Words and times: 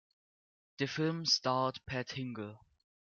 The 0.79 0.87
film 0.87 1.27
starred 1.27 1.79
Pat 1.85 2.07
Hingle. 2.13 2.57